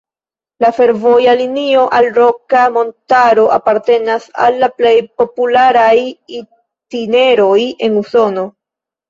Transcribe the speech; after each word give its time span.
La 0.63 0.69
fervoja 0.75 1.33
linio 1.41 1.83
al 1.97 2.07
Roka 2.15 2.63
Montaro 2.77 3.43
apartenas 3.57 4.25
al 4.47 4.57
la 4.65 4.71
plej 4.81 4.95
popularaj 5.23 5.93
itineroj 6.41 7.61
en 7.91 8.01
Usono. 8.03 8.49